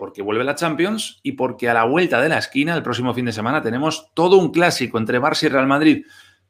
Porque 0.00 0.22
vuelve 0.22 0.44
la 0.44 0.54
Champions 0.54 1.20
y 1.22 1.32
porque 1.32 1.68
a 1.68 1.74
la 1.74 1.84
vuelta 1.84 2.22
de 2.22 2.30
la 2.30 2.38
esquina, 2.38 2.74
el 2.74 2.82
próximo 2.82 3.12
fin 3.12 3.26
de 3.26 3.32
semana, 3.32 3.60
tenemos 3.60 4.10
todo 4.14 4.38
un 4.38 4.50
clásico 4.50 4.96
entre 4.96 5.20
Barça 5.20 5.44
y 5.44 5.48
Real 5.48 5.66
Madrid. 5.66 6.06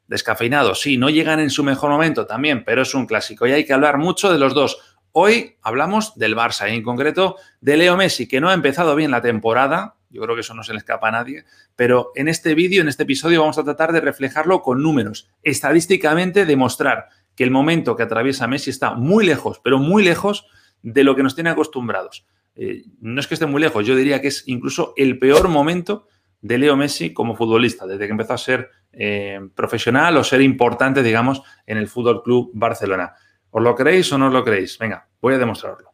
Descafeinado, 0.07 0.73
sí, 0.73 0.97
no 0.97 1.09
llegan 1.09 1.41
en 1.41 1.49
su 1.49 1.61
mejor 1.61 1.89
momento 1.89 2.25
también, 2.25 2.63
pero 2.63 2.83
es 2.83 2.95
un 2.95 3.05
clásico 3.05 3.45
y 3.45 3.51
hay 3.51 3.65
que 3.65 3.73
hablar 3.73 3.97
mucho 3.97 4.31
de 4.31 4.39
los 4.39 4.53
dos. 4.53 4.79
Hoy 5.11 5.57
hablamos 5.63 6.17
del 6.17 6.33
Barça 6.33 6.71
y 6.71 6.75
en 6.75 6.81
concreto 6.81 7.35
de 7.59 7.75
Leo 7.75 7.97
Messi, 7.97 8.25
que 8.25 8.39
no 8.39 8.49
ha 8.49 8.53
empezado 8.53 8.95
bien 8.95 9.11
la 9.11 9.21
temporada, 9.21 9.95
yo 10.09 10.21
creo 10.21 10.35
que 10.35 10.41
eso 10.41 10.53
no 10.53 10.63
se 10.63 10.71
le 10.71 10.79
escapa 10.79 11.09
a 11.09 11.11
nadie, 11.11 11.43
pero 11.75 12.13
en 12.15 12.29
este 12.29 12.55
vídeo, 12.55 12.81
en 12.81 12.87
este 12.87 13.03
episodio, 13.03 13.41
vamos 13.41 13.57
a 13.57 13.65
tratar 13.65 13.91
de 13.91 13.99
reflejarlo 13.99 14.61
con 14.61 14.81
números, 14.81 15.29
estadísticamente 15.43 16.45
demostrar 16.45 17.09
que 17.35 17.43
el 17.43 17.51
momento 17.51 17.97
que 17.97 18.03
atraviesa 18.03 18.47
Messi 18.47 18.69
está 18.69 18.93
muy 18.93 19.25
lejos, 19.25 19.59
pero 19.61 19.77
muy 19.77 20.05
lejos 20.05 20.45
de 20.83 21.03
lo 21.03 21.17
que 21.17 21.23
nos 21.23 21.35
tiene 21.35 21.49
acostumbrados. 21.49 22.25
Eh, 22.55 22.83
no 22.99 23.19
es 23.19 23.27
que 23.27 23.33
esté 23.35 23.45
muy 23.45 23.61
lejos, 23.61 23.85
yo 23.85 23.95
diría 23.95 24.21
que 24.21 24.27
es 24.27 24.43
incluso 24.47 24.93
el 24.97 25.19
peor 25.19 25.47
momento 25.47 26.07
de 26.41 26.57
Leo 26.57 26.75
Messi 26.75 27.13
como 27.13 27.35
futbolista, 27.35 27.85
desde 27.85 28.05
que 28.05 28.11
empezó 28.11 28.33
a 28.33 28.37
ser 28.37 28.69
eh, 28.91 29.39
profesional 29.55 30.17
o 30.17 30.23
ser 30.23 30.41
importante, 30.41 31.03
digamos, 31.03 31.41
en 31.65 31.77
el 31.77 31.87
Fútbol 31.87 32.23
Club 32.23 32.51
Barcelona. 32.53 33.13
¿Os 33.51 33.63
lo 33.63 33.75
creéis 33.75 34.11
o 34.11 34.17
no 34.17 34.27
os 34.27 34.33
lo 34.33 34.43
creéis? 34.43 34.77
Venga, 34.77 35.07
voy 35.21 35.35
a 35.35 35.37
demostrarlo. 35.37 35.90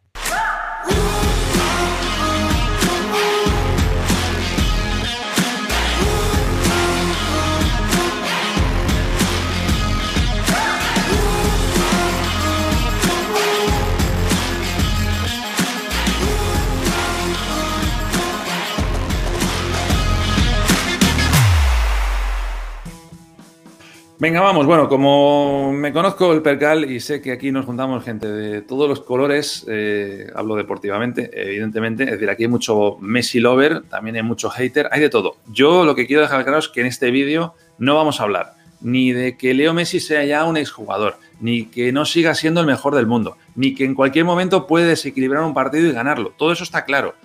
Venga, 24.27 24.41
vamos. 24.41 24.65
Bueno, 24.65 24.89
como 24.89 25.71
me 25.71 25.93
conozco 25.93 26.33
el 26.33 26.41
percal 26.41 26.91
y 26.91 26.99
sé 26.99 27.21
que 27.21 27.31
aquí 27.31 27.49
nos 27.49 27.65
juntamos 27.65 28.03
gente 28.03 28.27
de 28.27 28.61
todos 28.61 28.89
los 28.89 28.99
colores, 28.99 29.63
eh, 29.69 30.29
hablo 30.35 30.55
deportivamente, 30.55 31.29
evidentemente. 31.33 32.03
Es 32.03 32.11
decir, 32.11 32.29
aquí 32.29 32.43
hay 32.43 32.49
mucho 32.49 32.97
Messi 32.99 33.39
lover, 33.39 33.83
también 33.83 34.17
hay 34.17 34.23
mucho 34.23 34.49
hater, 34.49 34.89
hay 34.91 34.99
de 34.99 35.09
todo. 35.09 35.37
Yo 35.49 35.85
lo 35.85 35.95
que 35.95 36.05
quiero 36.05 36.23
dejar 36.23 36.43
claro 36.43 36.59
es 36.59 36.67
que 36.67 36.81
en 36.81 36.87
este 36.87 37.09
vídeo 37.09 37.53
no 37.77 37.95
vamos 37.95 38.19
a 38.19 38.23
hablar 38.23 38.55
ni 38.81 39.13
de 39.13 39.37
que 39.37 39.53
Leo 39.53 39.73
Messi 39.73 40.01
sea 40.01 40.25
ya 40.25 40.43
un 40.43 40.57
exjugador, 40.57 41.15
ni 41.39 41.67
que 41.67 41.93
no 41.93 42.03
siga 42.03 42.35
siendo 42.35 42.59
el 42.59 42.67
mejor 42.67 42.95
del 42.95 43.07
mundo, 43.07 43.37
ni 43.55 43.75
que 43.75 43.85
en 43.85 43.95
cualquier 43.95 44.25
momento 44.25 44.67
puede 44.67 44.87
desequilibrar 44.87 45.41
un 45.43 45.53
partido 45.53 45.87
y 45.87 45.93
ganarlo. 45.93 46.33
Todo 46.35 46.51
eso 46.51 46.65
está 46.65 46.83
claro. 46.83 47.15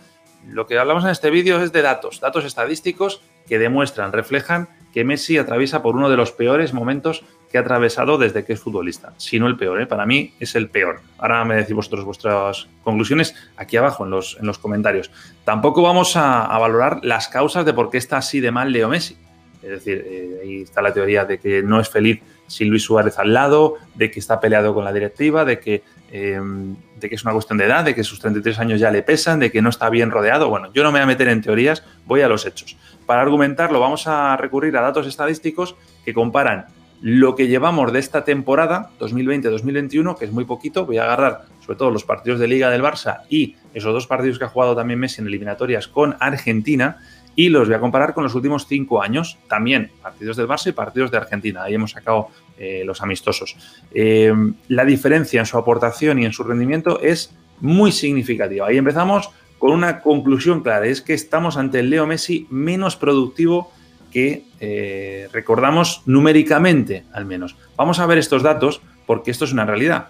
Lo 0.46 0.68
que 0.68 0.78
hablamos 0.78 1.02
en 1.02 1.10
este 1.10 1.30
vídeo 1.30 1.60
es 1.60 1.72
de 1.72 1.82
datos, 1.82 2.20
datos 2.20 2.44
estadísticos 2.44 3.22
que 3.48 3.58
demuestran, 3.58 4.12
reflejan 4.12 4.68
que 4.92 5.04
Messi 5.04 5.38
atraviesa 5.38 5.82
por 5.82 5.96
uno 5.96 6.10
de 6.10 6.16
los 6.16 6.32
peores 6.32 6.72
momentos 6.72 7.24
que 7.50 7.58
ha 7.58 7.60
atravesado 7.60 8.18
desde 8.18 8.44
que 8.44 8.54
es 8.54 8.60
futbolista. 8.60 9.12
Si 9.18 9.38
no 9.38 9.46
el 9.46 9.56
peor, 9.56 9.80
¿eh? 9.82 9.86
para 9.86 10.06
mí 10.06 10.34
es 10.40 10.54
el 10.54 10.68
peor. 10.68 11.00
Ahora 11.18 11.44
me 11.44 11.54
decís 11.54 11.74
vosotros 11.74 12.04
vuestras 12.04 12.66
conclusiones 12.82 13.34
aquí 13.56 13.76
abajo 13.76 14.04
en 14.04 14.10
los, 14.10 14.38
en 14.40 14.46
los 14.46 14.58
comentarios. 14.58 15.10
Tampoco 15.44 15.82
vamos 15.82 16.16
a, 16.16 16.46
valorar 16.58 17.00
las 17.02 17.28
causas 17.28 17.64
de 17.64 17.74
por 17.74 17.90
qué 17.90 17.98
está 17.98 18.16
así 18.16 18.40
de 18.40 18.50
mal 18.50 18.72
Leo 18.72 18.88
Messi. 18.88 19.16
Es 19.62 19.70
decir, 19.70 20.04
eh, 20.06 20.40
ahí 20.42 20.62
está 20.62 20.82
la 20.82 20.92
teoría 20.92 21.24
de 21.24 21.38
que 21.38 21.62
no 21.62 21.78
es 21.78 21.88
feliz 21.88 22.20
sin 22.46 22.68
Luis 22.68 22.82
Suárez 22.82 23.18
al 23.18 23.32
lado, 23.32 23.76
de 23.94 24.10
que 24.10 24.18
está 24.18 24.40
peleado 24.40 24.74
con 24.74 24.84
la 24.84 24.92
directiva, 24.92 25.44
de 25.44 25.58
que, 25.58 25.82
em, 26.10 26.74
de 27.02 27.08
que 27.10 27.16
es 27.16 27.24
una 27.24 27.34
cuestión 27.34 27.58
de 27.58 27.66
edad, 27.66 27.84
de 27.84 27.94
que 27.94 28.02
sus 28.02 28.18
33 28.20 28.58
años 28.58 28.80
ya 28.80 28.90
le 28.90 29.02
pesan, 29.02 29.40
de 29.40 29.52
que 29.52 29.60
no 29.60 29.68
está 29.68 29.90
bien 29.90 30.10
rodeado. 30.10 30.48
Bueno, 30.48 30.72
yo 30.72 30.82
no 30.82 30.90
me 30.90 30.98
voy 30.98 31.04
a 31.04 31.06
meter 31.06 31.28
en 31.28 31.42
teorías, 31.42 31.84
voy 32.06 32.22
a 32.22 32.28
los 32.28 32.46
hechos. 32.46 32.76
Para 33.04 33.20
argumentarlo 33.20 33.80
vamos 33.80 34.06
a 34.06 34.36
recurrir 34.36 34.76
a 34.76 34.80
datos 34.80 35.06
estadísticos 35.06 35.76
que 36.04 36.14
comparan 36.14 36.66
lo 37.02 37.34
que 37.34 37.48
llevamos 37.48 37.92
de 37.92 37.98
esta 37.98 38.24
temporada 38.24 38.90
2020-2021, 39.00 40.16
que 40.16 40.24
es 40.24 40.30
muy 40.30 40.44
poquito, 40.44 40.86
voy 40.86 40.98
a 40.98 41.02
agarrar 41.02 41.42
sobre 41.60 41.76
todo 41.76 41.90
los 41.90 42.04
partidos 42.04 42.38
de 42.38 42.46
Liga 42.46 42.70
del 42.70 42.80
Barça 42.80 43.22
y 43.28 43.56
esos 43.74 43.92
dos 43.92 44.06
partidos 44.06 44.38
que 44.38 44.44
ha 44.44 44.48
jugado 44.48 44.76
también 44.76 45.00
Messi 45.00 45.20
en 45.20 45.26
eliminatorias 45.26 45.88
con 45.88 46.16
Argentina, 46.20 46.98
y 47.34 47.48
los 47.48 47.68
voy 47.68 47.76
a 47.76 47.80
comparar 47.80 48.14
con 48.14 48.24
los 48.24 48.34
últimos 48.34 48.66
cinco 48.66 49.02
años, 49.02 49.38
también 49.48 49.90
partidos 50.02 50.36
del 50.36 50.48
Barça 50.48 50.68
y 50.68 50.72
partidos 50.72 51.10
de 51.10 51.16
Argentina. 51.16 51.62
Ahí 51.62 51.74
hemos 51.74 51.92
sacado 51.92 52.28
eh, 52.58 52.82
los 52.84 53.02
amistosos. 53.02 53.56
Eh, 53.92 54.32
la 54.68 54.84
diferencia 54.84 55.40
en 55.40 55.46
su 55.46 55.56
aportación 55.56 56.18
y 56.18 56.26
en 56.26 56.32
su 56.32 56.44
rendimiento 56.44 57.00
es 57.00 57.34
muy 57.60 57.92
significativa. 57.92 58.66
Ahí 58.66 58.76
empezamos 58.76 59.30
con 59.58 59.70
una 59.70 60.00
conclusión 60.00 60.62
clara, 60.62 60.86
es 60.86 61.00
que 61.00 61.14
estamos 61.14 61.56
ante 61.56 61.78
el 61.78 61.90
Leo 61.90 62.06
Messi 62.06 62.46
menos 62.50 62.96
productivo 62.96 63.72
que 64.10 64.44
eh, 64.60 65.28
recordamos 65.32 66.02
numéricamente, 66.04 67.04
al 67.12 67.24
menos. 67.24 67.56
Vamos 67.76 67.98
a 67.98 68.06
ver 68.06 68.18
estos 68.18 68.42
datos 68.42 68.82
porque 69.06 69.30
esto 69.30 69.44
es 69.44 69.52
una 69.52 69.64
realidad. 69.64 70.08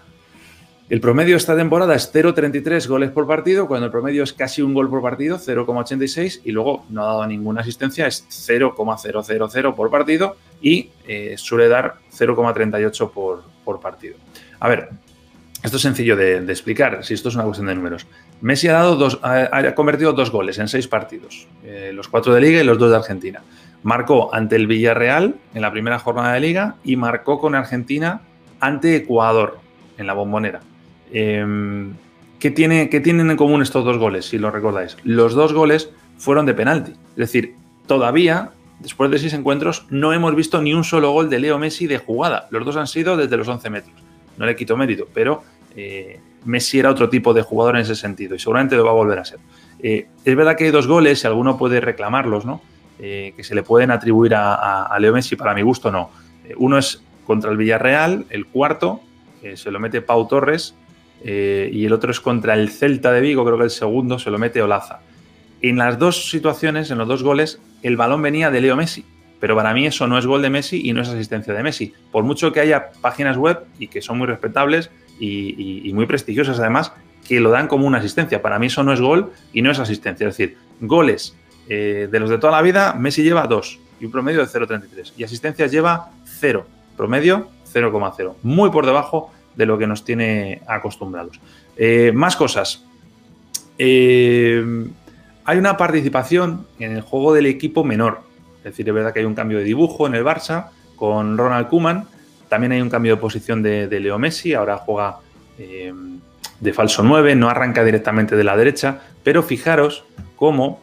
El 0.89 0.99
promedio 0.99 1.37
esta 1.37 1.55
temporada 1.55 1.95
es 1.95 2.13
0,33 2.13 2.87
goles 2.87 3.09
por 3.11 3.25
partido, 3.25 3.67
cuando 3.67 3.85
el 3.85 3.91
promedio 3.91 4.21
es 4.23 4.33
casi 4.33 4.61
un 4.61 4.73
gol 4.73 4.89
por 4.89 5.01
partido, 5.01 5.39
0,86, 5.39 6.41
y 6.43 6.51
luego 6.51 6.85
no 6.89 7.03
ha 7.03 7.05
dado 7.05 7.25
ninguna 7.25 7.61
asistencia, 7.61 8.05
es 8.05 8.25
0,000 8.29 9.73
por 9.73 9.89
partido 9.89 10.35
y 10.61 10.89
eh, 11.07 11.35
suele 11.37 11.69
dar 11.69 11.95
0,38 12.13 13.11
por, 13.11 13.43
por 13.63 13.79
partido. 13.79 14.17
A 14.59 14.67
ver, 14.67 14.89
esto 15.63 15.77
es 15.77 15.83
sencillo 15.83 16.17
de, 16.17 16.39
explicar, 16.51 17.05
si 17.05 17.13
esto 17.13 17.29
es 17.29 17.35
una 17.35 17.45
cuestión 17.45 17.67
de 17.67 17.75
números. 17.75 18.05
Messi 18.41 18.67
ha, 18.67 18.73
dado 18.73 18.97
dos, 18.97 19.19
ha, 19.23 19.73
convertido 19.75 20.11
dos 20.11 20.31
goles 20.31 20.59
en 20.59 20.67
seis 20.67 20.89
partidos, 20.89 21.47
eh, 21.63 21.91
los 21.93 22.09
cuatro 22.09 22.33
de 22.33 22.41
Liga 22.41 22.61
y 22.61 22.65
los 22.65 22.77
dos 22.77 22.91
de 22.91 22.97
Argentina. 22.97 23.41
Marcó 23.83 24.35
ante 24.35 24.57
el 24.57 24.67
Villarreal 24.67 25.35
en 25.53 25.61
la 25.61 25.71
primera 25.71 25.97
jornada 25.97 26.33
de 26.33 26.41
Liga 26.41 26.75
y 26.83 26.97
marcó 26.97 27.39
con 27.39 27.55
Argentina 27.55 28.21
ante 28.59 28.97
Ecuador 28.97 29.59
en 29.97 30.07
la 30.07 30.13
bombonera. 30.13 30.59
Em, 31.13 31.93
¿qué, 32.39 32.51
tiene, 32.51 32.89
¿Qué 32.89 32.99
tienen 32.99 33.29
en 33.29 33.37
común 33.37 33.61
estos 33.61 33.85
dos 33.85 33.97
goles, 33.97 34.25
si 34.25 34.39
lo 34.39 34.51
recordáis? 34.51 34.97
Los 35.03 35.33
dos 35.33 35.53
goles 35.53 35.91
fueron 36.17 36.45
de 36.45 36.55
penalti. 36.55 36.91
Es 36.91 37.15
decir, 37.15 37.55
todavía, 37.85 38.51
después 38.79 39.11
de 39.11 39.19
seis 39.19 39.33
encuentros, 39.33 39.85
no 39.89 40.11
hemos 40.11 40.35
visto 40.35 40.61
ni 40.61 40.73
un 40.73 40.83
solo 40.83 41.11
gol 41.11 41.29
de 41.29 41.39
Leo 41.39 41.59
Messi 41.59 41.85
de 41.85 41.99
jugada. 41.99 42.47
Los 42.49 42.65
dos 42.65 42.75
han 42.77 42.87
sido 42.87 43.15
desde 43.15 43.37
los 43.37 43.47
11 43.47 43.69
metros. 43.69 43.95
No 44.37 44.47
le 44.47 44.55
quito 44.55 44.75
mérito, 44.75 45.07
pero 45.13 45.43
eh, 45.75 46.19
Messi 46.45 46.79
era 46.79 46.89
otro 46.89 47.09
tipo 47.09 47.33
de 47.33 47.43
jugador 47.43 47.75
en 47.75 47.83
ese 47.83 47.95
sentido 47.95 48.35
y 48.35 48.39
seguramente 48.39 48.75
lo 48.75 48.83
va 48.83 48.91
a 48.91 48.95
volver 48.95 49.19
a 49.19 49.25
ser. 49.25 49.39
Eh, 49.79 50.07
es 50.25 50.35
verdad 50.35 50.55
que 50.55 50.65
hay 50.65 50.71
dos 50.71 50.87
goles, 50.87 51.23
y 51.23 51.27
alguno 51.27 51.57
puede 51.57 51.79
reclamarlos, 51.79 52.45
¿no? 52.45 52.61
Eh, 52.99 53.33
que 53.35 53.43
se 53.43 53.53
le 53.53 53.63
pueden 53.63 53.91
atribuir 53.91 54.33
a, 54.35 54.95
Leo 54.99 55.13
Messi, 55.13 55.35
para 55.35 55.53
mi 55.53 55.61
gusto 55.61 55.91
no. 55.91 56.09
uno 56.57 56.77
es 56.77 57.03
contra 57.25 57.51
el 57.51 57.57
Villarreal, 57.57 58.25
el 58.29 58.45
cuarto, 58.45 59.01
que 59.41 59.57
se 59.57 59.71
lo 59.71 59.79
mete 59.79 60.01
Pau 60.01 60.27
Torres, 60.27 60.75
y 61.23 61.85
el 61.85 61.93
otro 61.93 62.11
es 62.11 62.19
contra 62.19 62.53
el 62.53 62.69
Celta 62.69 63.11
de 63.11 63.21
Vigo, 63.21 63.45
creo 63.45 63.57
que 63.57 63.63
el 63.63 63.69
segundo 63.69 64.19
se 64.19 64.29
lo 64.29 64.37
mete 64.37 64.61
Olaza. 64.61 64.99
En 65.61 65.77
las 65.77 65.97
dos 65.97 66.29
situaciones, 66.29 66.91
en 66.91 66.97
los 66.97 67.07
dos 67.07 67.23
goles, 67.23 67.61
el 67.83 67.95
balón 67.95 68.21
venía 68.21 68.51
de 68.51 68.59
Leo 68.59 68.75
Messi. 68.75 69.05
Pero 69.43 69.57
para 69.57 69.73
mí 69.73 69.85
eso 69.85 70.07
no 70.07 70.17
es 70.17 70.25
gol 70.25 70.41
de 70.41 70.49
Messi 70.49 70.81
y 70.87 70.93
no 70.93 71.01
es 71.01 71.09
asistencia 71.09 71.53
de 71.53 71.63
Messi. 71.63 71.93
Por 72.11 72.23
mucho 72.23 72.53
que 72.53 72.61
haya 72.61 72.91
páginas 73.01 73.37
web 73.37 73.59
y 73.77 73.87
que 73.87 74.01
son 74.01 74.17
muy 74.17 74.27
respetables 74.27 74.89
y, 75.19 75.91
muy 75.93 76.05
prestigiosas 76.05 76.59
además, 76.59 76.93
que 77.27 77.39
lo 77.41 77.49
dan 77.49 77.67
como 77.67 77.85
una 77.85 77.97
asistencia. 77.97 78.41
Para 78.41 78.57
mí 78.59 78.67
eso 78.67 78.83
no 78.83 78.93
es 78.93 79.01
gol 79.01 79.31
y 79.51 79.61
no 79.61 79.69
es 79.69 79.79
asistencia. 79.79 80.27
Es 80.27 80.37
decir, 80.37 80.57
goles 80.79 81.35
eh, 81.67 82.07
de 82.09 82.19
los 82.19 82.29
de 82.29 82.37
toda 82.37 82.51
la 82.51 82.61
vida, 82.61 82.93
Messi 82.93 83.21
lleva 83.23 83.47
2 83.47 83.79
y 83.99 84.05
un 84.05 84.11
promedio 84.11 84.39
de 84.39 84.47
0,33. 84.47 85.13
Y 85.17 85.23
asistencias 85.25 85.71
lleva 85.71 86.11
0, 86.25 86.65
promedio 86.95 87.49
0,0. 87.73 88.35
Muy 88.43 88.69
por 88.69 88.85
debajo 88.85 89.31
de 89.55 89.65
lo 89.65 89.77
que 89.77 89.87
nos 89.87 90.03
tiene 90.03 90.61
acostumbrados. 90.67 91.39
Eh, 91.77 92.11
más 92.13 92.35
cosas. 92.35 92.83
Eh, 93.77 94.63
hay 95.45 95.57
una 95.57 95.77
participación 95.77 96.67
en 96.79 96.93
el 96.93 97.01
juego 97.01 97.33
del 97.33 97.45
equipo 97.45 97.83
menor. 97.83 98.21
Es 98.57 98.63
decir, 98.65 98.87
es 98.87 98.93
verdad 98.93 99.13
que 99.13 99.19
hay 99.19 99.25
un 99.25 99.35
cambio 99.35 99.57
de 99.57 99.63
dibujo 99.63 100.07
en 100.07 100.15
el 100.15 100.23
Barça 100.23 100.69
con 100.95 101.37
Ronald 101.37 101.67
Kuman, 101.67 102.07
también 102.47 102.71
hay 102.71 102.81
un 102.81 102.89
cambio 102.89 103.15
de 103.15 103.21
posición 103.21 103.63
de, 103.63 103.87
Leo 103.99 104.19
Messi, 104.19 104.53
ahora 104.53 104.77
juega 104.77 105.17
eh, 105.57 105.91
de 106.59 106.73
falso 106.73 107.03
9, 107.03 107.35
no 107.35 107.49
arranca 107.49 107.83
directamente 107.83 108.35
de 108.35 108.43
la 108.43 108.55
derecha, 108.55 109.01
pero 109.23 109.43
fijaros 109.43 110.05
cómo, 110.35 110.81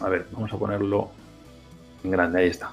a 0.00 0.08
ver, 0.08 0.26
vamos 0.30 0.52
a 0.52 0.56
ponerlo 0.56 1.10
en 2.04 2.10
grande, 2.12 2.40
ahí 2.40 2.48
está. 2.48 2.72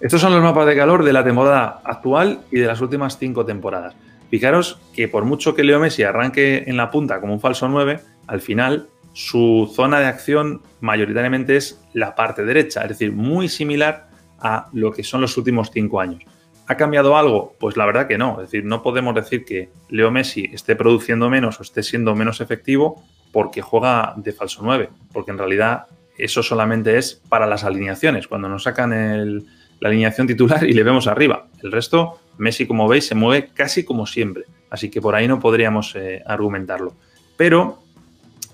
Estos 0.00 0.20
son 0.20 0.32
los 0.32 0.42
mapas 0.42 0.66
de 0.66 0.76
calor 0.76 1.04
de 1.04 1.12
la 1.12 1.24
temporada 1.24 1.80
actual 1.84 2.40
y 2.50 2.58
de 2.58 2.66
las 2.66 2.80
últimas 2.80 3.16
cinco 3.16 3.46
temporadas. 3.46 3.94
Fijaros 4.30 4.78
que 4.94 5.08
por 5.08 5.24
mucho 5.24 5.54
que 5.54 5.64
Leo 5.64 5.80
Messi 5.80 6.02
arranque 6.02 6.64
en 6.66 6.76
la 6.76 6.90
punta 6.90 7.20
como 7.20 7.32
un 7.32 7.40
falso 7.40 7.68
9, 7.68 8.00
al 8.26 8.40
final 8.40 8.88
su 9.12 9.72
zona 9.74 10.00
de 10.00 10.06
acción 10.06 10.62
mayoritariamente 10.80 11.56
es 11.56 11.80
la 11.94 12.14
parte 12.14 12.44
derecha, 12.44 12.82
es 12.82 12.90
decir, 12.90 13.12
muy 13.12 13.48
similar 13.48 14.08
a 14.38 14.68
lo 14.72 14.92
que 14.92 15.04
son 15.04 15.20
los 15.20 15.36
últimos 15.36 15.70
cinco 15.72 16.00
años. 16.00 16.22
¿Ha 16.68 16.76
cambiado 16.76 17.16
algo? 17.16 17.54
Pues 17.58 17.76
la 17.76 17.86
verdad 17.86 18.08
que 18.08 18.18
no. 18.18 18.40
Es 18.40 18.50
decir, 18.50 18.64
no 18.64 18.82
podemos 18.82 19.14
decir 19.14 19.44
que 19.44 19.70
Leo 19.88 20.10
Messi 20.10 20.50
esté 20.52 20.74
produciendo 20.74 21.30
menos 21.30 21.60
o 21.60 21.62
esté 21.62 21.82
siendo 21.82 22.14
menos 22.14 22.40
efectivo 22.40 23.04
porque 23.32 23.62
juega 23.62 24.14
de 24.16 24.32
falso 24.32 24.60
9, 24.62 24.90
porque 25.12 25.30
en 25.30 25.38
realidad 25.38 25.86
eso 26.18 26.42
solamente 26.42 26.98
es 26.98 27.22
para 27.28 27.46
las 27.46 27.64
alineaciones, 27.64 28.26
cuando 28.26 28.48
nos 28.48 28.64
sacan 28.64 29.44
la 29.80 29.88
alineación 29.88 30.26
titular 30.26 30.64
y 30.64 30.72
le 30.72 30.82
vemos 30.82 31.06
arriba. 31.06 31.46
El 31.62 31.70
resto, 31.70 32.18
Messi, 32.38 32.66
como 32.66 32.88
veis, 32.88 33.06
se 33.06 33.14
mueve 33.14 33.50
casi 33.54 33.84
como 33.84 34.06
siempre, 34.06 34.44
así 34.70 34.90
que 34.90 35.00
por 35.00 35.14
ahí 35.14 35.28
no 35.28 35.40
podríamos 35.40 35.94
eh, 35.96 36.22
argumentarlo. 36.26 36.94
Pero 37.36 37.82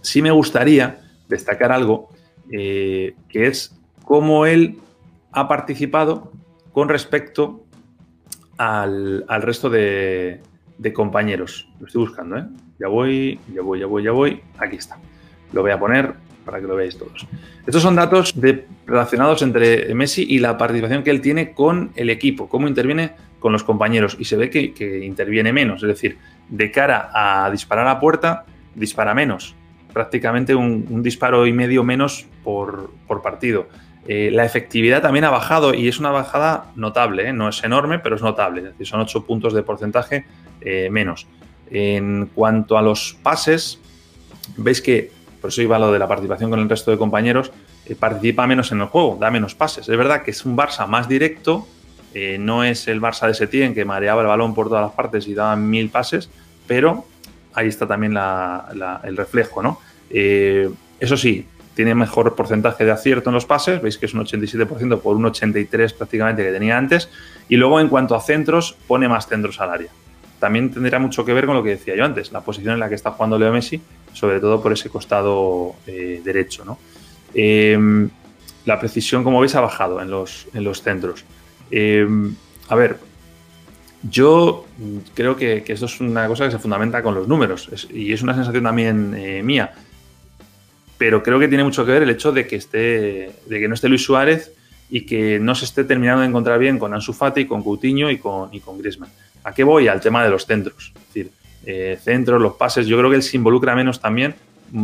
sí 0.00 0.22
me 0.22 0.30
gustaría 0.30 1.00
destacar 1.28 1.72
algo, 1.72 2.10
eh, 2.50 3.14
que 3.28 3.46
es 3.46 3.74
cómo 4.04 4.46
él 4.46 4.78
ha 5.32 5.48
participado 5.48 6.32
con 6.72 6.88
respecto 6.88 7.64
al, 8.58 9.24
resto 9.40 9.70
de, 9.70 10.40
compañeros. 10.94 11.68
Lo 11.80 11.86
estoy 11.86 12.02
buscando, 12.02 12.38
¿eh? 12.38 12.44
Ya 12.78 12.88
voy, 12.88 13.38
ya 13.54 13.62
voy, 13.62 13.80
ya 13.80 13.86
voy, 13.86 14.02
ya 14.02 14.10
voy. 14.10 14.40
Aquí 14.58 14.76
está. 14.76 14.98
Lo 15.52 15.62
voy 15.62 15.70
a 15.70 15.78
poner 15.78 16.14
para 16.44 16.60
que 16.60 16.66
lo 16.66 16.76
veáis 16.76 16.98
todos. 16.98 17.26
Estos 17.66 17.82
son 17.82 17.94
datos 17.94 18.34
relacionados 18.86 19.42
entre 19.42 19.94
Messi 19.94 20.26
y 20.28 20.40
la 20.40 20.58
participación 20.58 21.02
que 21.02 21.10
él 21.10 21.20
tiene 21.20 21.52
con 21.52 21.92
el 21.94 22.10
equipo, 22.10 22.48
cómo 22.48 22.66
interviene 22.66 23.12
con 23.42 23.52
los 23.52 23.64
compañeros. 23.64 24.16
Y 24.18 24.24
se 24.24 24.36
ve 24.36 24.48
que, 24.48 25.04
interviene 25.04 25.52
menos, 25.52 25.82
es 25.82 25.88
decir, 25.88 26.16
de 26.48 26.70
cara 26.70 27.10
a 27.12 27.50
disparar 27.50 27.86
a 27.88 28.00
puerta, 28.00 28.46
dispara 28.74 29.12
menos. 29.12 29.54
Prácticamente 29.92 30.54
un, 30.54 31.02
disparo 31.02 31.46
y 31.46 31.52
medio 31.52 31.84
menos 31.84 32.26
por 32.42 32.90
partido. 33.22 33.66
Eh, 34.08 34.30
la 34.32 34.44
efectividad 34.44 35.00
también 35.00 35.24
ha 35.24 35.30
bajado 35.30 35.74
y 35.74 35.86
es 35.86 36.00
una 36.00 36.10
bajada 36.10 36.72
notable, 36.74 37.28
¿eh? 37.28 37.32
no 37.32 37.48
es 37.48 37.62
enorme, 37.62 38.00
pero 38.00 38.16
es 38.16 38.22
notable, 38.22 38.72
son 38.82 39.00
8 39.00 39.24
puntos 39.24 39.54
de 39.54 39.62
porcentaje 39.62 40.24
eh, 40.60 40.88
menos. 40.90 41.28
En 41.70 42.26
cuanto 42.34 42.76
a 42.76 42.82
los 42.82 43.16
pases, 43.22 43.80
veis 44.56 44.82
que, 44.82 45.12
por 45.40 45.50
eso 45.50 45.62
iba 45.62 45.78
lo 45.78 45.92
de 45.92 46.00
la 46.00 46.08
participación 46.08 46.50
con 46.50 46.58
el 46.58 46.68
resto 46.68 46.90
de 46.90 46.98
compañeros, 46.98 47.52
participa 47.98 48.46
menos 48.46 48.72
en 48.72 48.80
el 48.80 48.86
juego, 48.86 49.18
da 49.20 49.30
menos 49.30 49.54
pases. 49.54 49.88
Es 49.88 49.96
verdad 49.96 50.22
que 50.22 50.32
es 50.32 50.44
un 50.44 50.56
Barça 50.56 50.86
más 50.86 51.08
directo, 51.08 51.66
no 52.38 52.64
es 52.64 52.88
el 52.88 53.00
Barça 53.00 53.26
de 53.26 53.34
Setién 53.34 53.74
que 53.74 53.84
mareaba 53.84 54.22
el 54.22 54.28
balón 54.28 54.54
por 54.54 54.68
todas 54.68 54.82
las 54.82 54.92
partes 54.92 55.26
y 55.26 55.34
daba 55.34 55.56
mil 55.56 55.88
pases, 55.88 56.30
pero 56.66 57.06
ahí 57.54 57.68
está 57.68 57.86
también 57.86 58.16
el 58.16 59.16
reflejo, 59.16 59.62
¿no? 59.62 59.78
eso 60.10 61.16
sí, 61.16 61.46
tiene 61.74 61.94
mejor 61.94 62.34
porcentaje 62.34 62.84
de 62.84 62.90
acierto 62.90 63.30
en 63.30 63.34
los 63.34 63.46
pases, 63.46 63.80
veis 63.80 63.96
que 63.96 64.06
es 64.06 64.14
un 64.14 64.24
87% 64.24 65.00
por 65.00 65.16
un 65.16 65.24
83% 65.24 65.94
prácticamente 65.96 66.44
que 66.44 66.52
tenía 66.52 66.76
antes, 66.76 67.08
y 67.48 67.56
luego 67.56 67.80
en 67.80 67.88
cuanto 67.88 68.14
a 68.14 68.20
centros, 68.20 68.76
pone 68.86 69.08
más 69.08 69.26
centros 69.26 69.60
al 69.60 69.70
área. 69.70 69.90
También 70.38 70.70
tendrá 70.70 70.98
mucho 70.98 71.24
que 71.24 71.32
ver 71.32 71.46
con 71.46 71.54
lo 71.54 71.62
que 71.62 71.70
decía 71.70 71.96
yo 71.96 72.04
antes, 72.04 72.32
la 72.32 72.40
posición 72.40 72.74
en 72.74 72.80
la 72.80 72.88
que 72.88 72.94
está 72.94 73.12
jugando 73.12 73.38
Leo 73.38 73.52
Messi, 73.52 73.80
sobre 74.12 74.40
todo 74.40 74.60
por 74.60 74.72
ese 74.72 74.90
costado 74.90 75.76
eh, 75.86 76.20
derecho. 76.24 76.64
¿no? 76.64 76.78
La 78.64 78.78
precisión, 78.78 79.24
como 79.24 79.40
veis, 79.40 79.54
ha 79.54 79.60
bajado 79.60 80.00
en 80.02 80.10
los 80.10 80.82
centros. 80.82 81.24
Em, 81.72 82.34
a 82.68 82.76
ver, 82.76 82.98
yo 84.08 84.66
creo 85.14 85.36
que, 85.36 85.64
esto 85.66 85.86
es 85.86 86.00
una 86.00 86.28
cosa 86.28 86.44
que 86.44 86.52
se 86.52 86.58
fundamenta 86.60 87.02
con 87.02 87.14
los 87.14 87.26
números 87.26 87.68
y 87.90 88.12
es 88.12 88.22
una 88.22 88.34
sensación 88.34 88.62
también 88.62 89.14
eh, 89.16 89.42
mía 89.42 89.72
pero 91.02 91.20
creo 91.20 91.40
que 91.40 91.48
tiene 91.48 91.64
mucho 91.64 91.84
que 91.84 91.90
ver 91.90 92.04
el 92.04 92.10
hecho 92.10 92.30
de 92.30 92.46
que 92.46 92.54
esté, 92.54 93.32
de 93.46 93.58
que 93.58 93.66
no 93.66 93.74
esté 93.74 93.88
Luis 93.88 94.04
Suárez 94.04 94.52
y 94.88 95.00
que 95.00 95.40
no 95.40 95.56
se 95.56 95.64
esté 95.64 95.82
terminando 95.82 96.20
de 96.20 96.28
encontrar 96.28 96.60
bien 96.60 96.78
con 96.78 96.94
Ansu 96.94 97.12
Fati, 97.12 97.44
con 97.44 97.64
Coutinho 97.64 98.08
y 98.08 98.18
con, 98.18 98.54
y 98.54 98.62
Griezmann. 98.78 99.10
¿A 99.42 99.52
qué 99.52 99.64
voy? 99.64 99.88
Al 99.88 100.00
tema 100.00 100.22
de 100.22 100.30
los 100.30 100.46
centros. 100.46 100.92
Decir, 101.08 101.32
eh, 101.66 101.98
centros, 102.00 102.40
los 102.40 102.52
pases, 102.52 102.86
yo 102.86 102.96
creo 102.96 103.10
que 103.10 103.16
él 103.16 103.24
se 103.24 103.36
involucra 103.36 103.74
menos 103.74 103.98
también, 104.00 104.36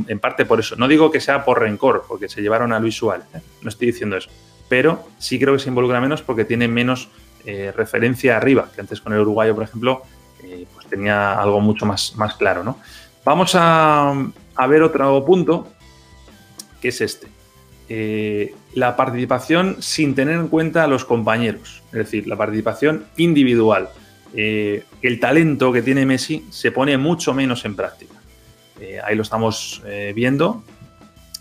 en 0.09 0.19
parte 0.19 0.45
por 0.45 0.59
eso. 0.59 0.75
No 0.75 0.89
digo 0.89 1.13
que 1.13 1.21
sea 1.21 1.45
por 1.45 1.61
rencor, 1.61 2.05
porque 2.09 2.29
se 2.29 2.43
llevaron 2.43 2.73
a 2.73 2.81
Luis 2.81 2.97
Suárez, 2.97 3.27
¿eh? 3.37 3.41
no 3.63 3.69
estoy 3.69 3.87
diciendo 3.87 4.17
eso, 4.17 4.29
pero 4.69 5.09
sí 5.19 5.39
creo 5.39 5.55
que 5.55 5.61
se 5.61 5.69
involucra 5.69 6.01
menos 6.01 6.23
porque 6.23 6.45
tiene 6.45 6.69
menos 6.69 7.09
eh, 7.45 7.73
referencia 7.77 8.37
arriba, 8.37 8.71
que 8.75 8.81
antes 8.81 9.01
con 9.01 9.13
el 9.13 9.21
uruguayo, 9.21 9.55
por 9.55 9.65
ejemplo, 9.65 10.03
pues 10.75 10.87
tenía 10.87 11.35
algo 11.35 11.61
mucho 11.61 11.85
más, 11.85 12.15
más 12.17 12.37
claro. 12.37 12.65
¿no? 12.65 12.79
Vamos 13.25 13.55
a, 13.55 14.15
a 14.55 14.67
ver 14.67 14.83
otro 14.83 15.25
punto 15.25 15.69
que 16.81 16.89
es 16.89 17.01
este. 17.01 17.29
Eh, 17.89 18.55
la 18.75 18.97
participación 18.97 19.77
sin 19.81 20.15
tener 20.15 20.35
en 20.35 20.49
cuenta 20.49 20.85
a 20.85 20.87
los 20.87 21.05
compañeros, 21.05 21.83
es 21.87 21.99
decir, 21.99 22.27
la 22.27 22.37
participación 22.37 23.07
individual. 23.17 23.89
Eh, 24.35 24.85
el 25.01 25.19
talento 25.21 25.73
que 25.73 25.81
tiene 25.81 26.05
Messi 26.05 26.45
se 26.51 26.71
pone 26.71 26.99
mucho 26.99 27.33
menos 27.33 27.65
en 27.65 27.75
práctica. 27.75 28.15
Eh, 28.79 29.01
ahí 29.03 29.17
lo 29.17 29.23
estamos 29.23 29.83
viendo, 30.15 30.63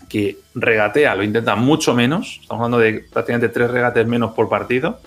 que 0.08 0.38
regatea, 0.54 1.14
lo 1.14 1.22
intenta 1.22 1.54
mucho 1.56 1.94
menos, 1.94 2.38
estamos 2.42 2.64
hablando 2.64 2.78
de 2.78 3.04
prácticamente 3.12 3.48
tres 3.48 3.70
regates 3.70 4.06
menos 4.06 4.32
por 4.32 4.48
partido. 4.48 5.00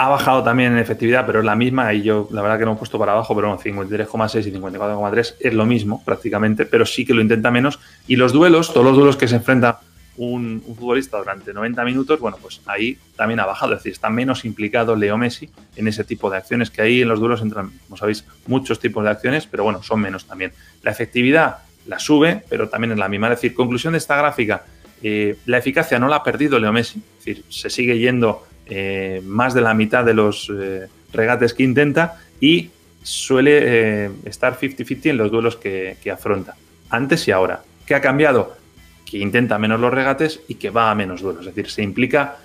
Ha 0.00 0.08
bajado 0.08 0.42
también 0.42 0.72
en 0.72 0.78
efectividad, 0.78 1.26
pero 1.26 1.40
es 1.40 1.44
la 1.44 1.54
misma. 1.54 1.92
Y 1.92 2.00
yo, 2.00 2.26
la 2.32 2.40
verdad, 2.40 2.58
que 2.58 2.64
no 2.64 2.72
he 2.72 2.76
puesto 2.76 2.98
para 2.98 3.12
abajo, 3.12 3.36
pero 3.36 3.58
53,6 3.58 4.46
y 4.46 4.52
54,3 4.52 5.34
es 5.38 5.52
lo 5.52 5.66
mismo 5.66 6.02
prácticamente, 6.02 6.64
pero 6.64 6.86
sí 6.86 7.04
que 7.04 7.12
lo 7.12 7.20
intenta 7.20 7.50
menos. 7.50 7.78
Y 8.06 8.16
los 8.16 8.32
duelos, 8.32 8.72
todos 8.72 8.86
los 8.86 8.96
duelos 8.96 9.18
que 9.18 9.28
se 9.28 9.36
enfrenta 9.36 9.80
un, 10.16 10.62
futbolista 10.66 11.18
durante 11.18 11.52
90 11.52 11.84
minutos, 11.84 12.18
bueno, 12.18 12.38
pues 12.40 12.62
ahí 12.64 12.96
también 13.14 13.40
ha 13.40 13.44
bajado. 13.44 13.74
Es 13.74 13.80
decir, 13.80 13.92
está 13.92 14.08
menos 14.08 14.46
implicado 14.46 14.96
Leo 14.96 15.18
Messi 15.18 15.50
en 15.76 15.86
ese 15.86 16.02
tipo 16.02 16.30
de 16.30 16.38
acciones, 16.38 16.70
que 16.70 16.80
ahí 16.80 17.02
en 17.02 17.08
los 17.08 17.20
duelos 17.20 17.42
entran, 17.42 17.70
como 17.86 17.98
sabéis, 17.98 18.24
muchos 18.46 18.80
tipos 18.80 19.04
de 19.04 19.10
acciones, 19.10 19.46
pero 19.46 19.64
bueno, 19.64 19.82
son 19.82 20.00
menos 20.00 20.24
también. 20.24 20.54
La 20.82 20.92
efectividad 20.92 21.58
la 21.90 21.98
sube, 21.98 22.42
pero 22.48 22.68
también 22.68 22.92
es 22.92 22.98
la 22.98 23.08
misma. 23.08 23.26
Es 23.26 23.40
decir, 23.40 23.52
conclusión 23.52 23.92
de 23.92 23.98
esta 23.98 24.16
gráfica, 24.16 24.64
eh, 25.02 25.36
la 25.46 25.58
eficacia 25.58 25.98
no 25.98 26.06
la 26.06 26.16
ha 26.16 26.22
perdido 26.22 26.58
Leo 26.58 26.72
Messi, 26.72 26.98
es 26.98 27.24
decir, 27.24 27.44
se 27.48 27.68
sigue 27.68 27.98
yendo 27.98 28.46
eh, 28.66 29.20
más 29.24 29.54
de 29.54 29.60
la 29.60 29.74
mitad 29.74 30.04
de 30.04 30.14
los 30.14 30.50
eh, 30.56 30.86
regates 31.12 31.52
que 31.52 31.64
intenta 31.64 32.20
y 32.40 32.70
suele 33.02 34.08
estar 34.24 34.56
50-50 34.56 35.06
en 35.06 35.16
los 35.16 35.32
duelos 35.32 35.56
que, 35.56 35.96
afronta, 36.12 36.54
antes 36.90 37.26
y 37.26 37.32
ahora. 37.32 37.62
¿Qué 37.86 37.96
ha 37.96 38.00
cambiado? 38.00 38.56
Que 39.04 39.18
intenta 39.18 39.58
menos 39.58 39.80
los 39.80 39.92
regates 39.92 40.40
y 40.46 40.54
que 40.54 40.70
va 40.70 40.92
a 40.92 40.94
menos 40.94 41.22
duelos, 41.22 41.46
es 41.46 41.54
decir, 41.54 41.70
se 41.70 41.82
implica 41.82 42.36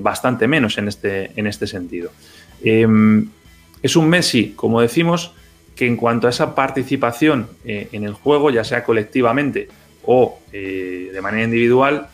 bastante 0.00 0.48
menos 0.48 0.78
en 0.78 0.88
este, 0.88 1.32
en 1.36 1.46
este 1.46 1.66
sentido. 1.66 2.10
Em, 2.64 3.28
es 3.82 3.94
un 3.94 4.08
Messi, 4.08 4.54
como 4.56 4.80
decimos, 4.80 5.34
que 5.80 5.86
en 5.86 5.96
cuanto 5.96 6.26
a 6.26 6.30
esa 6.30 6.54
participación 6.54 7.48
en 7.64 8.04
el 8.04 8.12
juego, 8.12 8.50
ya 8.50 8.64
sea 8.64 8.84
colectivamente 8.84 9.70
o 10.04 10.38
de 10.52 11.18
manera 11.22 11.44
individual, 11.44 12.08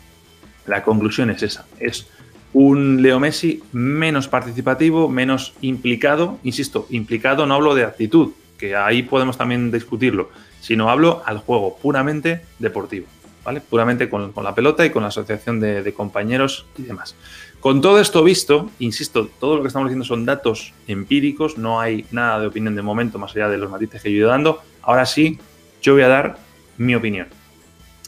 la 0.66 0.84
conclusión 0.84 1.30
es 1.30 1.42
esa. 1.42 1.66
Es 1.80 2.06
un 2.52 3.02
Leo 3.02 3.18
Messi 3.18 3.64
menos 3.72 4.28
participativo, 4.28 5.08
menos 5.08 5.52
implicado, 5.62 6.38
insisto, 6.44 6.86
implicado 6.90 7.44
no 7.44 7.54
hablo 7.54 7.74
de 7.74 7.82
actitud, 7.82 8.34
que 8.56 8.76
ahí 8.76 9.02
podemos 9.02 9.36
también 9.36 9.72
discutirlo, 9.72 10.30
sino 10.60 10.88
hablo 10.88 11.24
al 11.26 11.38
juego 11.38 11.76
puramente 11.76 12.42
deportivo, 12.60 13.08
¿vale? 13.44 13.60
Puramente 13.60 14.08
con, 14.08 14.32
la 14.44 14.54
pelota 14.54 14.86
y 14.86 14.90
con 14.90 15.02
la 15.02 15.08
asociación 15.08 15.58
de, 15.58 15.92
compañeros 15.92 16.66
y 16.78 16.82
demás. 16.82 17.16
Con 17.60 17.80
todo 17.80 18.00
esto 18.00 18.22
visto, 18.22 18.70
insisto, 18.78 19.28
todo 19.40 19.56
lo 19.56 19.62
que 19.62 19.68
estamos 19.68 19.88
diciendo 19.88 20.04
son 20.04 20.24
datos 20.24 20.72
empíricos, 20.86 21.58
no 21.58 21.80
hay 21.80 22.06
nada 22.10 22.40
de 22.40 22.46
opinión 22.46 22.76
de 22.76 22.82
momento 22.82 23.18
más 23.18 23.34
allá 23.34 23.48
de 23.48 23.58
los 23.58 23.70
matices 23.70 24.02
que 24.02 24.10
yo 24.10 24.16
he 24.16 24.18
ido 24.18 24.28
dando. 24.28 24.62
Ahora 24.82 25.04
sí, 25.04 25.38
yo 25.82 25.94
voy 25.94 26.02
a 26.02 26.08
dar 26.08 26.38
mi 26.78 26.94
opinión. 26.94 27.26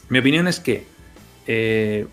Mi 0.07 0.19
opinión 0.19 0.47
es 0.47 0.59
que 0.59 0.85
eh, 1.45 2.05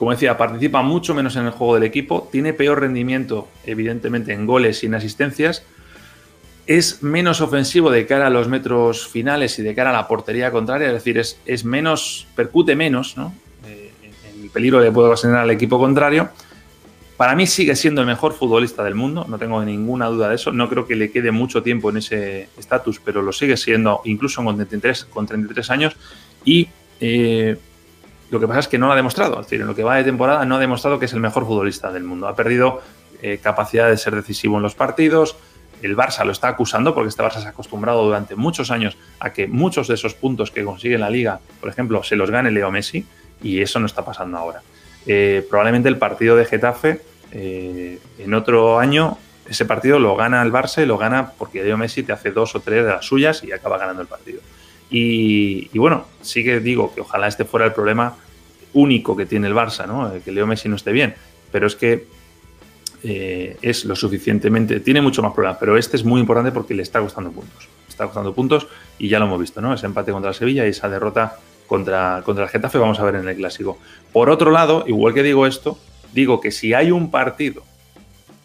como 0.00 0.12
decía, 0.12 0.38
participa 0.38 0.80
mucho 0.80 1.14
menos 1.14 1.36
en 1.36 1.44
el 1.44 1.50
juego 1.50 1.74
del 1.74 1.82
equipo, 1.82 2.26
tiene 2.32 2.54
peor 2.54 2.80
rendimiento, 2.80 3.48
evidentemente, 3.66 4.32
en 4.32 4.46
goles 4.46 4.82
y 4.82 4.86
en 4.86 4.94
asistencias, 4.94 5.62
es 6.66 7.02
menos 7.02 7.42
ofensivo 7.42 7.90
de 7.90 8.06
cara 8.06 8.28
a 8.28 8.30
los 8.30 8.48
metros 8.48 9.06
finales 9.06 9.58
y 9.58 9.62
de 9.62 9.74
cara 9.74 9.90
a 9.90 9.92
la 9.92 10.08
portería 10.08 10.50
contraria, 10.52 10.86
es 10.86 10.94
decir, 10.94 11.18
es, 11.18 11.64
menos, 11.66 12.26
percute 12.34 12.76
menos, 12.76 13.18
¿no? 13.18 13.34
Eh, 13.66 13.90
en 14.02 14.44
el 14.44 14.48
peligro 14.48 14.82
que 14.82 14.90
puede 14.90 15.08
ocasionar 15.08 15.40
al 15.40 15.50
equipo 15.50 15.78
contrario. 15.78 16.30
Para 17.20 17.34
mí 17.34 17.46
sigue 17.46 17.76
siendo 17.76 18.00
el 18.00 18.06
mejor 18.06 18.32
futbolista 18.32 18.82
del 18.82 18.94
mundo, 18.94 19.26
no 19.28 19.38
tengo 19.38 19.62
ninguna 19.62 20.06
duda 20.06 20.30
de 20.30 20.36
eso. 20.36 20.52
No 20.52 20.70
creo 20.70 20.86
que 20.86 20.96
le 20.96 21.10
quede 21.10 21.30
mucho 21.30 21.62
tiempo 21.62 21.90
en 21.90 21.98
ese 21.98 22.48
estatus, 22.56 22.98
pero 22.98 23.20
lo 23.20 23.30
sigue 23.30 23.58
siendo 23.58 24.00
incluso 24.06 24.42
con 24.42 24.56
33, 24.56 25.04
con 25.04 25.26
33 25.26 25.70
años. 25.70 25.96
Y 26.46 26.70
eh, 26.98 27.58
lo 28.30 28.40
que 28.40 28.48
pasa 28.48 28.60
es 28.60 28.68
que 28.68 28.78
no 28.78 28.86
lo 28.86 28.94
ha 28.94 28.96
demostrado. 28.96 29.38
Es 29.38 29.48
decir, 29.48 29.60
en 29.60 29.66
lo 29.66 29.74
que 29.74 29.84
va 29.84 29.96
de 29.96 30.04
temporada 30.04 30.46
no 30.46 30.56
ha 30.56 30.58
demostrado 30.58 30.98
que 30.98 31.04
es 31.04 31.12
el 31.12 31.20
mejor 31.20 31.44
futbolista 31.44 31.92
del 31.92 32.04
mundo. 32.04 32.26
Ha 32.26 32.34
perdido 32.34 32.80
eh, 33.20 33.38
capacidad 33.42 33.90
de 33.90 33.98
ser 33.98 34.16
decisivo 34.16 34.56
en 34.56 34.62
los 34.62 34.74
partidos. 34.74 35.36
El 35.82 35.98
Barça 35.98 36.24
lo 36.24 36.32
está 36.32 36.48
acusando 36.48 36.94
porque 36.94 37.10
este 37.10 37.22
Barça 37.22 37.42
se 37.42 37.48
ha 37.48 37.50
acostumbrado 37.50 38.02
durante 38.02 38.34
muchos 38.34 38.70
años 38.70 38.96
a 39.18 39.30
que 39.30 39.46
muchos 39.46 39.88
de 39.88 39.94
esos 39.96 40.14
puntos 40.14 40.50
que 40.50 40.64
consigue 40.64 40.94
en 40.94 41.02
la 41.02 41.10
liga, 41.10 41.38
por 41.60 41.68
ejemplo, 41.68 42.02
se 42.02 42.16
los 42.16 42.30
gane 42.30 42.50
Leo 42.50 42.70
Messi 42.70 43.04
y 43.42 43.60
eso 43.60 43.78
no 43.78 43.84
está 43.84 44.06
pasando 44.06 44.38
ahora. 44.38 44.62
Eh, 45.04 45.46
probablemente 45.50 45.90
el 45.90 45.98
partido 45.98 46.34
de 46.36 46.46
Getafe 46.46 47.09
eh, 47.32 47.98
en 48.18 48.34
otro 48.34 48.78
año 48.78 49.18
ese 49.48 49.64
partido 49.64 49.98
lo 49.98 50.14
gana 50.14 50.42
el 50.42 50.52
Barça 50.52 50.82
y 50.82 50.86
lo 50.86 50.96
gana 50.96 51.32
porque 51.36 51.64
Leo 51.64 51.76
Messi 51.76 52.04
te 52.04 52.12
hace 52.12 52.30
dos 52.30 52.54
o 52.54 52.60
tres 52.60 52.84
de 52.84 52.90
las 52.90 53.04
suyas 53.04 53.42
y 53.42 53.50
acaba 53.50 53.78
ganando 53.78 54.02
el 54.02 54.08
partido. 54.08 54.40
Y, 54.92 55.76
bueno, 55.78 56.06
sí 56.20 56.42
que 56.42 56.58
digo 56.60 56.92
que 56.94 57.00
ojalá 57.00 57.28
este 57.28 57.44
fuera 57.44 57.66
el 57.66 57.72
problema 57.72 58.16
único 58.72 59.16
que 59.16 59.26
tiene 59.26 59.46
el 59.48 59.54
Barça, 59.54 59.86
¿no? 59.86 60.12
que 60.24 60.32
Leo 60.32 60.46
Messi 60.46 60.68
no 60.68 60.76
esté 60.76 60.92
bien, 60.92 61.14
pero 61.50 61.66
es 61.66 61.76
que 61.76 62.06
eh, 63.02 63.56
es 63.62 63.84
lo 63.84 63.96
suficientemente, 63.96 64.80
tiene 64.80 65.00
mucho 65.00 65.22
más 65.22 65.32
problemas, 65.32 65.58
pero 65.58 65.76
este 65.76 65.96
es 65.96 66.04
muy 66.04 66.20
importante 66.20 66.52
porque 66.52 66.74
le 66.74 66.82
está 66.82 67.00
costando 67.00 67.30
puntos. 67.30 67.68
Está 67.88 68.04
costando 68.04 68.34
puntos 68.34 68.68
y 68.98 69.08
ya 69.08 69.18
lo 69.18 69.26
hemos 69.26 69.40
visto, 69.40 69.60
¿no? 69.60 69.74
Ese 69.74 69.86
empate 69.86 70.12
contra 70.12 70.32
Sevilla 70.32 70.66
y 70.66 70.70
esa 70.70 70.88
derrota 70.88 71.38
contra, 71.66 72.22
contra 72.24 72.44
el 72.44 72.50
Getafe, 72.50 72.78
vamos 72.78 72.98
a 73.00 73.04
ver 73.04 73.16
en 73.16 73.28
el 73.28 73.36
clásico. 73.36 73.78
Por 74.12 74.30
otro 74.30 74.50
lado, 74.50 74.84
igual 74.86 75.14
que 75.14 75.22
digo 75.22 75.46
esto, 75.46 75.78
digo 76.12 76.40
que 76.40 76.50
si 76.50 76.74
hay 76.74 76.90
un 76.90 77.10
partido 77.10 77.62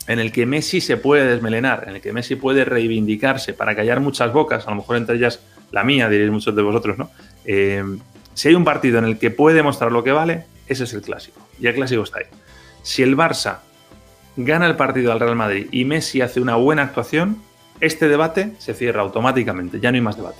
en 0.07 0.19
el 0.19 0.31
que 0.31 0.45
Messi 0.45 0.81
se 0.81 0.98
puede 0.98 1.25
desmelenar, 1.25 1.86
en 1.88 1.95
el 1.95 2.01
que 2.01 2.13
Messi 2.13 2.36
puede 2.36 2.63
reivindicarse 2.65 3.53
para 3.53 3.75
callar 3.75 4.00
muchas 4.00 4.31
bocas, 4.31 4.67
a 4.67 4.69
lo 4.69 4.77
mejor 4.77 4.98
entre 4.98 5.15
ellas 5.15 5.39
la 5.72 5.84
mía, 5.84 6.10
diréis 6.10 6.31
muchos 6.31 6.55
de 6.55 6.62
vosotros, 6.62 6.98
¿no? 6.98 7.10
Eh, 7.43 7.84
si 8.34 8.50
hay 8.50 8.55
un 8.55 8.63
partido 8.63 9.00
en 9.00 9.05
el 9.05 9.17
que 9.17 9.31
puede 9.31 9.55
demostrar 9.55 9.91
lo 9.91 10.03
que 10.03 10.12
vale, 10.12 10.45
ese 10.67 10.84
es 10.84 10.93
el 10.93 11.01
clásico. 11.01 11.39
Y 11.60 11.67
el 11.67 11.74
clásico 11.74 12.03
está 12.03 12.19
ahí. 12.19 12.25
Si 12.84 13.01
el 13.01 13.17
Barça 13.17 13.60
gana 14.36 14.67
el 14.67 14.75
partido 14.75 15.12
al 15.12 15.19
Real 15.19 15.36
Madrid 15.36 15.67
y 15.72 15.86
Messi 15.86 16.22
hace 16.22 16.41
una 16.41 16.55
buena 16.55 16.84
actuación, 16.84 17.41
este 17.79 18.07
debate 18.07 18.51
se 18.60 18.74
cierra 18.74 19.01
automáticamente, 19.01 19.79
ya 19.79 19.91
no 19.91 19.95
hay 19.95 20.01
más 20.01 20.17
debate. 20.17 20.39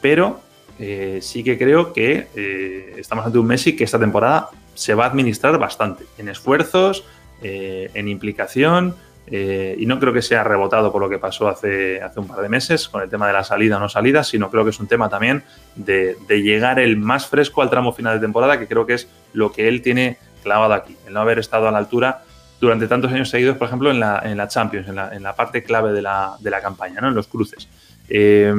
Pero 0.00 0.40
eh, 0.78 1.20
sí 1.22 1.44
que 1.44 1.56
creo 1.58 1.92
que 1.92 2.28
eh, 2.34 2.94
estamos 2.96 3.26
ante 3.26 3.38
un 3.38 3.46
Messi 3.46 3.76
que 3.76 3.84
esta 3.84 3.98
temporada 3.98 4.48
se 4.74 4.94
va 4.94 5.04
a 5.04 5.08
administrar 5.08 5.58
bastante 5.58 6.04
en 6.18 6.28
esfuerzos, 6.28 7.04
eh, 7.42 7.90
en 7.94 8.08
implicación, 8.08 8.94
y 9.26 9.86
no 9.86 9.98
creo 9.98 10.12
que 10.12 10.20
sea 10.20 10.44
rebotado 10.44 10.92
por 10.92 11.00
lo 11.00 11.08
que 11.08 11.18
pasó 11.18 11.48
hace, 11.48 12.02
hace 12.02 12.20
un 12.20 12.28
par 12.28 12.42
de 12.42 12.50
meses 12.50 12.90
con 12.90 13.00
el 13.00 13.08
tema 13.08 13.26
de 13.26 13.32
la 13.32 13.42
salida 13.42 13.78
o 13.78 13.80
no 13.80 13.88
salida, 13.88 14.22
sino 14.22 14.50
creo 14.50 14.64
que 14.64 14.70
es 14.70 14.78
un 14.80 14.86
tema 14.86 15.08
también 15.08 15.44
de, 15.76 16.18
de 16.28 16.42
llegar 16.42 16.78
el 16.78 16.98
más 16.98 17.26
fresco 17.26 17.62
al 17.62 17.70
tramo 17.70 17.94
final 17.94 18.16
de 18.16 18.20
temporada, 18.20 18.58
que 18.58 18.68
creo 18.68 18.84
que 18.84 18.92
es 18.92 19.08
lo 19.32 19.50
que 19.50 19.66
él 19.66 19.80
tiene 19.80 20.18
clavado 20.42 20.74
aquí, 20.74 20.94
el 21.06 21.14
no 21.14 21.20
haber 21.20 21.38
estado 21.38 21.66
a 21.66 21.72
la 21.72 21.78
altura 21.78 22.22
durante 22.60 22.86
tantos 22.86 23.12
años 23.12 23.28
seguidos, 23.28 23.56
por 23.56 23.66
ejemplo, 23.66 23.90
en 23.90 24.00
la, 24.00 24.22
en 24.24 24.36
la 24.36 24.48
Champions, 24.48 24.88
en 24.88 24.94
la, 24.94 25.14
en 25.14 25.22
la, 25.22 25.34
parte 25.34 25.64
clave 25.64 25.92
de 25.92 26.02
la, 26.02 26.36
de 26.40 26.50
la 26.50 26.60
campaña, 26.60 27.00
¿no? 27.00 27.08
en 27.08 27.14
los 27.14 27.26
cruces. 27.26 27.68
Eh, 28.08 28.54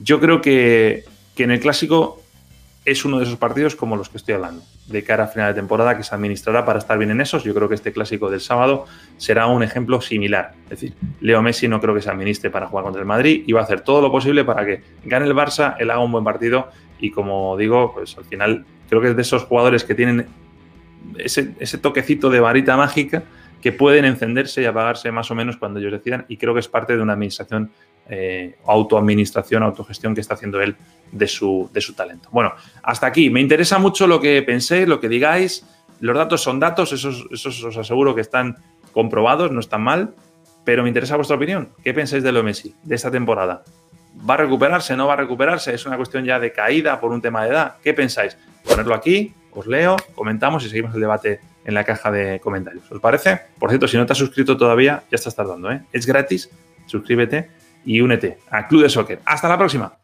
yo 0.00 0.20
creo 0.20 0.40
que, 0.42 1.04
que, 1.34 1.44
en 1.44 1.50
el 1.50 1.60
clásico 1.60 2.22
es 2.86 3.04
uno 3.04 3.18
de 3.18 3.24
esos 3.24 3.36
partidos 3.36 3.74
como 3.74 3.96
los 3.96 4.08
que 4.08 4.16
estoy 4.16 4.34
hablando, 4.34 4.62
de 4.86 5.02
cara 5.02 5.24
a 5.24 5.26
final 5.26 5.52
de 5.52 5.60
temporada 5.60 5.96
que 5.96 6.04
se 6.04 6.14
administrará 6.14 6.64
para 6.64 6.78
estar 6.78 6.96
bien 6.96 7.10
en 7.10 7.20
esos. 7.20 7.42
Yo 7.44 7.52
creo 7.52 7.68
que 7.68 7.74
este 7.74 7.92
clásico 7.92 8.30
del 8.30 8.40
sábado 8.40 8.86
será 9.16 9.48
un 9.48 9.62
ejemplo 9.64 10.00
similar. 10.00 10.54
Es 10.64 10.70
decir, 10.70 10.94
Leo 11.20 11.42
Messi 11.42 11.66
no 11.66 11.80
creo 11.80 11.94
que 11.94 12.00
se 12.00 12.10
administre 12.10 12.48
para 12.48 12.68
jugar 12.68 12.84
contra 12.84 13.00
el 13.00 13.06
Madrid 13.06 13.42
y 13.44 13.52
va 13.52 13.60
a 13.60 13.64
hacer 13.64 13.80
todo 13.80 14.00
lo 14.00 14.10
posible 14.10 14.44
para 14.44 14.64
que 14.64 14.82
gane 15.04 15.26
el 15.26 15.34
Barça, 15.34 15.74
él 15.78 15.90
haga 15.90 16.00
un 16.00 16.12
buen 16.12 16.24
partido 16.24 16.70
y 17.00 17.10
como 17.10 17.56
digo, 17.56 17.92
pues 17.92 18.16
al 18.16 18.24
final 18.24 18.64
creo 18.88 19.02
que 19.02 19.08
es 19.08 19.16
de 19.16 19.22
esos 19.22 19.42
jugadores 19.42 19.84
que 19.84 19.94
tienen 19.94 20.28
ese, 21.18 21.78
toquecito 21.78 22.30
de 22.30 22.40
varita 22.40 22.76
mágica 22.76 23.24
que 23.60 23.72
pueden 23.72 24.04
encenderse 24.04 24.62
y 24.62 24.64
apagarse 24.64 25.10
más 25.10 25.30
o 25.30 25.34
menos 25.34 25.56
cuando 25.56 25.80
ellos 25.80 25.92
decidan 25.92 26.24
y 26.28 26.36
creo 26.36 26.54
que 26.54 26.60
es 26.60 26.68
parte 26.68 26.96
de 26.96 27.02
una 27.02 27.14
administración, 27.14 27.70
eh, 28.08 28.56
autoadministración, 28.66 29.62
autogestión 29.62 30.14
que 30.14 30.20
está 30.20 30.34
haciendo 30.34 30.60
él 30.60 30.76
de 31.12 31.26
su, 31.26 31.68
de 31.72 31.80
su 31.80 31.94
talento. 31.94 32.28
Bueno, 32.30 32.52
hasta 32.82 33.06
aquí. 33.06 33.30
Me 33.30 33.40
interesa 33.40 33.78
mucho 33.78 34.06
lo 34.06 34.20
que 34.20 34.42
penséis, 34.42 34.86
lo 34.86 35.00
que 35.00 35.08
digáis. 35.08 35.66
Los 36.00 36.16
datos 36.16 36.42
son 36.42 36.60
datos, 36.60 36.92
esos, 36.92 37.26
os 37.46 37.76
aseguro 37.76 38.14
que 38.14 38.20
están 38.20 38.56
comprobados, 38.92 39.50
no 39.50 39.60
están 39.60 39.82
mal, 39.82 40.14
pero 40.64 40.82
me 40.82 40.88
interesa 40.88 41.16
vuestra 41.16 41.36
opinión. 41.36 41.70
¿Qué 41.82 41.94
pensáis 41.94 42.22
de 42.22 42.32
lo 42.32 42.42
Messi, 42.42 42.74
de 42.82 42.94
esta 42.94 43.10
temporada? 43.10 43.64
¿Va 44.28 44.34
a 44.34 44.36
recuperarse? 44.38 44.96
¿No 44.96 45.06
va 45.06 45.14
a 45.14 45.16
recuperarse? 45.16 45.74
¿Es 45.74 45.86
una 45.86 45.96
cuestión 45.96 46.24
ya 46.24 46.38
de 46.38 46.52
caída 46.52 47.00
por 47.00 47.12
un 47.12 47.22
tema 47.22 47.44
de 47.44 47.50
edad? 47.50 47.76
¿Qué 47.82 47.94
pensáis? 47.94 48.36
Ponerlo 48.64 48.94
aquí, 48.94 49.32
os 49.52 49.66
leo, 49.66 49.96
comentamos 50.14 50.64
y 50.64 50.68
seguimos 50.68 50.94
el 50.94 51.00
debate 51.00 51.40
en 51.64 51.74
la 51.74 51.84
caja 51.84 52.10
de 52.10 52.40
comentarios. 52.40 52.90
¿Os 52.90 53.00
parece? 53.00 53.40
Por 53.58 53.70
cierto, 53.70 53.88
si 53.88 53.96
no 53.96 54.06
te 54.06 54.12
has 54.12 54.18
suscrito 54.18 54.56
todavía, 54.56 55.02
ya 55.10 55.16
estás 55.16 55.34
tardando, 55.34 55.70
¿eh? 55.72 55.82
Es 55.92 56.06
gratis, 56.06 56.50
suscríbete 56.86 57.48
y 57.86 58.00
únete 58.00 58.38
a 58.50 58.66
Club 58.66 58.82
de 58.82 58.88
Soccer. 58.90 59.20
Hasta 59.24 59.48
la 59.48 59.56
próxima. 59.56 59.94